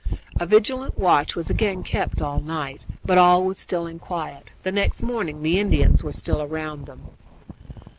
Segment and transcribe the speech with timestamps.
[0.39, 4.49] A vigilant watch was again kept up all night, but all was still and quiet.
[4.63, 7.01] The next morning the Indians were still round them.